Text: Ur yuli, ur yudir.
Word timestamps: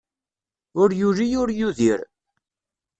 Ur 0.81 0.89
yuli, 0.99 1.27
ur 1.41 1.49
yudir. 1.59 1.99